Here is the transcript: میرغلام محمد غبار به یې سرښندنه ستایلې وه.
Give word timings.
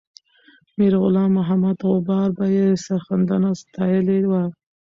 میرغلام 0.77 1.31
محمد 1.37 1.77
غبار 1.89 2.29
به 2.37 2.45
یې 2.55 2.67
سرښندنه 2.85 3.49
ستایلې 3.61 4.19
وه. 4.29 4.43